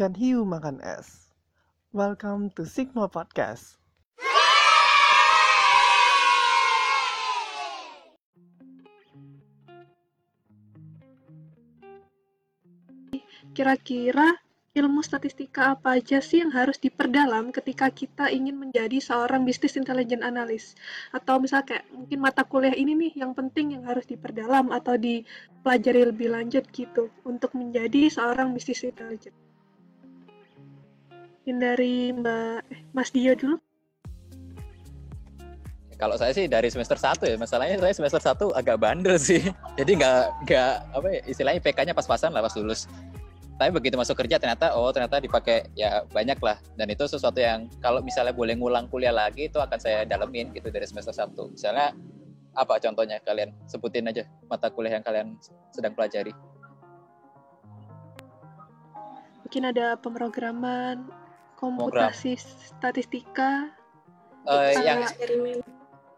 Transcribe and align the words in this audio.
Ikan 0.00 0.16
hiu 0.16 0.48
makan 0.48 0.80
es. 0.80 1.28
Welcome 1.92 2.48
to 2.56 2.64
Sigma 2.64 3.04
Podcast. 3.12 3.76
Kira-kira 13.52 14.40
ilmu 14.72 15.04
statistika 15.04 15.76
apa 15.76 16.00
aja 16.00 16.24
sih 16.24 16.40
yang 16.40 16.56
harus 16.56 16.80
diperdalam 16.80 17.52
ketika 17.52 17.92
kita 17.92 18.32
ingin 18.32 18.56
menjadi 18.56 19.04
seorang 19.04 19.44
bisnis 19.44 19.76
intelligence 19.76 20.24
analyst? 20.24 20.80
Atau 21.12 21.44
misalnya 21.44 21.76
kayak 21.76 21.92
mungkin 21.92 22.24
mata 22.24 22.48
kuliah 22.48 22.72
ini 22.72 22.96
nih 22.96 23.20
yang 23.20 23.36
penting 23.36 23.76
yang 23.76 23.84
harus 23.84 24.08
diperdalam 24.08 24.72
atau 24.72 24.96
dipelajari 24.96 26.08
lebih 26.08 26.32
lanjut 26.32 26.64
gitu 26.72 27.12
untuk 27.28 27.52
menjadi 27.52 28.08
seorang 28.08 28.56
bisnis 28.56 28.80
intelligence. 28.80 29.49
Mungkin 31.50 31.66
dari 31.66 32.14
Mbak 32.14 32.58
eh, 32.70 32.80
Mas 32.94 33.10
Dio 33.10 33.34
dulu. 33.34 33.58
Kalau 35.98 36.14
saya 36.14 36.30
sih 36.30 36.46
dari 36.46 36.70
semester 36.70 36.94
1 36.94 37.26
ya, 37.26 37.34
masalahnya 37.34 37.74
saya 37.82 37.90
semester 37.90 38.22
1 38.22 38.54
agak 38.54 38.78
bandel 38.78 39.18
sih. 39.18 39.50
Jadi 39.82 39.98
nggak 39.98 40.46
nggak 40.46 40.72
apa 40.94 41.06
ya, 41.10 41.20
istilahnya 41.26 41.58
PK-nya 41.58 41.90
pas-pasan 41.90 42.30
lah 42.30 42.46
pas 42.46 42.54
lulus. 42.54 42.86
Tapi 43.58 43.66
begitu 43.74 43.98
masuk 43.98 44.14
kerja 44.14 44.38
ternyata 44.38 44.78
oh 44.78 44.94
ternyata 44.94 45.18
dipakai 45.18 45.74
ya 45.74 46.06
banyak 46.14 46.38
lah. 46.38 46.54
Dan 46.78 46.86
itu 46.86 47.10
sesuatu 47.10 47.42
yang 47.42 47.66
kalau 47.82 47.98
misalnya 47.98 48.30
boleh 48.30 48.54
ngulang 48.54 48.86
kuliah 48.86 49.10
lagi 49.10 49.50
itu 49.50 49.58
akan 49.58 49.82
saya 49.82 50.06
dalemin 50.06 50.54
gitu 50.54 50.70
dari 50.70 50.86
semester 50.86 51.10
satu. 51.10 51.50
Misalnya 51.50 51.98
apa 52.54 52.78
contohnya 52.78 53.18
kalian? 53.26 53.50
Sebutin 53.66 54.06
aja 54.06 54.22
mata 54.46 54.70
kuliah 54.70 55.02
yang 55.02 55.02
kalian 55.02 55.34
sedang 55.74 55.98
pelajari. 55.98 56.30
Mungkin 59.42 59.66
ada 59.66 59.98
pemrograman 59.98 61.19
komputasi 61.60 62.40
statistika. 62.40 63.68
Uh, 64.48 64.72
yang 64.80 65.04
eksperimen. 65.04 65.60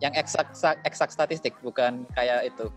yang 0.00 0.12
eksak 0.16 0.48
eksak 0.84 1.12
statistik 1.12 1.52
bukan 1.60 2.08
kayak 2.16 2.48
itu. 2.48 2.72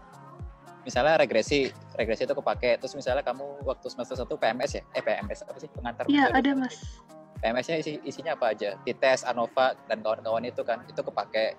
Misalnya 0.84 1.20
regresi 1.20 1.72
regresi 1.96 2.28
itu 2.28 2.36
kepake 2.36 2.80
terus 2.80 2.96
misalnya 2.96 3.24
kamu 3.24 3.64
waktu 3.64 3.88
semester 3.88 4.20
satu 4.20 4.36
PMS 4.36 4.80
ya? 4.80 4.84
Eh 4.96 5.04
PMS 5.04 5.48
apa 5.48 5.58
sih? 5.60 5.72
Pengantar 5.72 6.04
iya 6.12 6.28
ada 6.32 6.52
mas. 6.56 7.00
PMS-nya 7.40 7.80
isi, 7.80 8.04
isinya 8.04 8.36
apa 8.36 8.52
aja? 8.52 8.76
Tites 8.84 9.24
Anova 9.24 9.72
dan 9.88 10.04
kawan-kawan 10.04 10.44
itu 10.44 10.60
kan 10.68 10.84
itu 10.92 11.00
kepake. 11.00 11.56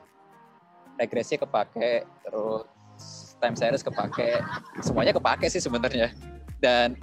Regresi 1.01 1.41
kepake 1.41 2.05
terus 2.25 2.69
time 3.41 3.57
series 3.57 3.81
kepake. 3.81 4.45
Semuanya 4.85 5.17
kepake 5.17 5.49
sih 5.49 5.61
sebenarnya. 5.61 6.13
Dan 6.61 7.01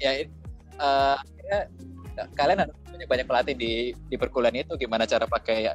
ya 0.00 0.24
uh, 0.80 1.20
ya, 2.16 2.24
kalian 2.32 2.64
harus 2.64 2.74
punya 2.88 3.06
banyak 3.06 3.26
pelatih 3.28 3.54
di 3.54 3.72
di 3.92 4.16
perkuliahan 4.16 4.64
itu 4.64 4.72
gimana 4.80 5.04
cara 5.04 5.28
pakai 5.28 5.70
ya 5.70 5.74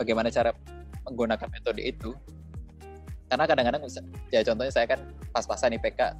bagaimana 0.00 0.32
cara 0.32 0.50
menggunakan 1.04 1.48
metode 1.52 1.82
itu. 1.84 2.16
Karena 3.28 3.44
kadang-kadang 3.44 3.84
ya 4.32 4.40
contohnya 4.40 4.72
saya 4.72 4.86
kan 4.88 5.00
pas-pasan 5.36 5.76
IPK 5.76 6.16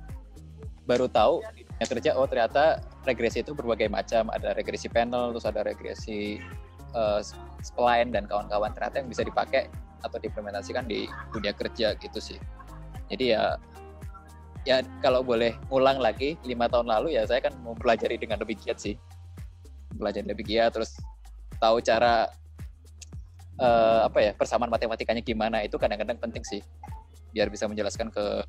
baru 0.84 1.08
tahu 1.08 1.40
yang 1.80 1.88
kerja 1.88 2.10
oh 2.16 2.28
ternyata 2.28 2.84
regresi 3.08 3.40
itu 3.40 3.56
berbagai 3.56 3.88
macam. 3.88 4.28
Ada 4.28 4.52
regresi 4.52 4.92
panel 4.92 5.32
terus 5.32 5.48
ada 5.48 5.64
regresi 5.64 6.36
uh, 6.92 7.24
spline 7.64 8.12
dan 8.12 8.28
kawan-kawan. 8.28 8.76
Ternyata 8.76 9.00
yang 9.00 9.08
bisa 9.08 9.24
dipakai 9.24 9.72
atau 10.04 10.20
diimplementasikan 10.20 10.84
di 10.84 11.08
dunia 11.32 11.56
kerja 11.56 11.96
gitu 11.96 12.20
sih. 12.20 12.36
Jadi 13.08 13.32
ya 13.32 13.56
ya 14.68 14.84
kalau 15.00 15.24
boleh 15.24 15.56
ngulang 15.72 15.96
lagi 15.96 16.36
lima 16.44 16.68
tahun 16.68 16.92
lalu 16.92 17.16
ya 17.16 17.24
saya 17.24 17.40
kan 17.40 17.56
mau 17.64 17.72
pelajari 17.72 18.20
dengan 18.20 18.36
lebih 18.36 18.60
giat 18.60 18.76
sih 18.76 19.00
belajar 19.94 20.24
lebih 20.24 20.44
giat 20.44 20.74
terus 20.74 20.96
tahu 21.58 21.80
cara 21.80 22.28
uh, 23.58 24.06
apa 24.06 24.18
ya 24.20 24.32
persamaan 24.36 24.70
matematikanya 24.70 25.22
gimana 25.24 25.64
itu 25.64 25.76
kadang-kadang 25.80 26.18
penting 26.20 26.44
sih 26.44 26.60
biar 27.32 27.48
bisa 27.52 27.68
menjelaskan 27.68 28.08
ke 28.12 28.44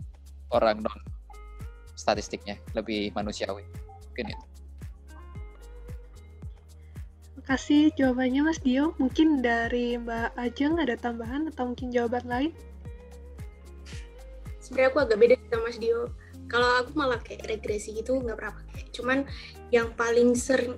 orang 0.55 0.81
non 0.81 0.99
statistiknya 1.95 2.55
lebih 2.73 3.11
manusiawi 3.11 3.67
mungkin 4.07 4.35
itu. 4.35 4.45
kasih 7.49 7.89
jawabannya 7.97 8.45
Mas 8.45 8.61
Dio. 8.61 8.93
Mungkin 9.01 9.41
dari 9.41 9.97
Mbak 9.97 10.37
Ajeng 10.37 10.77
ada 10.77 10.93
tambahan 10.93 11.49
atau 11.49 11.73
mungkin 11.73 11.89
jawaban 11.89 12.21
lain? 12.29 12.51
Sebenarnya 14.61 14.93
aku 14.93 14.99
agak 15.01 15.17
beda 15.17 15.35
sama 15.49 15.65
Mas 15.65 15.81
Dio. 15.81 16.13
Kalau 16.45 16.69
aku 16.85 16.93
malah 16.93 17.17
kayak 17.25 17.49
regresi 17.49 17.97
gitu 17.97 18.21
nggak 18.21 18.37
pernah 18.37 18.53
pakai. 18.53 18.81
Cuman 18.93 19.17
yang 19.73 19.89
paling 19.97 20.37
sering 20.37 20.77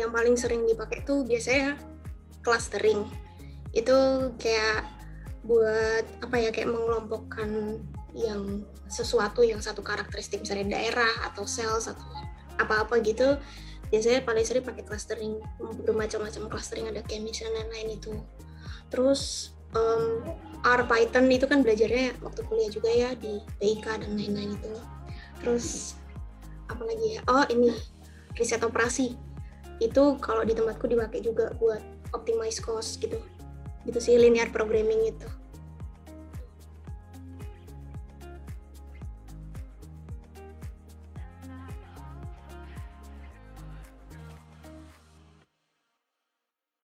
yang 0.00 0.10
paling 0.10 0.34
sering 0.34 0.66
dipakai 0.66 1.06
tuh 1.06 1.22
biasanya 1.22 1.78
clustering. 2.42 3.06
Itu 3.70 4.30
kayak 4.38 4.86
buat 5.44 6.04
apa 6.24 6.36
ya 6.40 6.50
kayak 6.50 6.72
mengelompokkan 6.72 7.80
yang 8.14 8.64
sesuatu 8.88 9.42
yang 9.42 9.58
satu 9.58 9.82
karakteristik 9.82 10.40
misalnya 10.40 10.78
daerah 10.78 11.10
atau 11.28 11.44
sel 11.44 11.82
atau 11.82 11.98
apa-apa 12.62 13.02
gitu 13.02 13.34
biasanya 13.90 14.22
paling 14.22 14.46
sering 14.46 14.64
pakai 14.64 14.84
clustering. 14.86 15.38
Bermacam-macam 15.86 16.50
clustering 16.50 16.90
ada 16.90 17.02
chemistry 17.06 17.46
dan 17.46 17.54
lain-lain 17.66 18.00
itu. 18.00 18.14
Terus 18.90 19.54
um, 19.76 20.22
R 20.64 20.82
Python 20.88 21.28
itu 21.28 21.46
kan 21.46 21.60
belajarnya 21.60 22.18
waktu 22.24 22.40
kuliah 22.48 22.70
juga 22.72 22.90
ya 22.90 23.10
di 23.14 23.42
PIK 23.60 24.02
dan 24.02 24.16
lain-lain 24.16 24.56
itu. 24.56 24.72
Terus 25.42 25.98
apa 26.66 26.82
lagi 26.82 27.18
ya? 27.18 27.20
Oh 27.28 27.44
ini 27.52 27.70
riset 28.34 28.64
operasi 28.64 29.14
itu 29.82 30.18
kalau 30.22 30.46
di 30.46 30.54
tempatku 30.54 30.86
dipakai 30.86 31.22
juga 31.24 31.54
buat 31.58 31.82
optimize 32.14 32.62
cost 32.62 33.02
gitu. 33.02 33.18
Gitu 33.84 33.98
sih 34.00 34.14
linear 34.16 34.48
programming 34.48 35.12
itu 35.12 35.28